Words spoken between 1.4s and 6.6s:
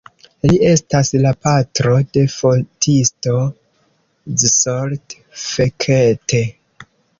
patro de fotisto Zsolt Fekete.